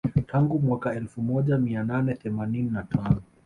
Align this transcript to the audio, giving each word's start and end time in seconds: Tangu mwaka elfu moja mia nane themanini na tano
Tangu 0.31 0.59
mwaka 0.59 0.93
elfu 0.95 1.21
moja 1.21 1.57
mia 1.57 1.83
nane 1.83 2.15
themanini 2.15 2.69
na 2.71 2.83
tano 2.83 3.21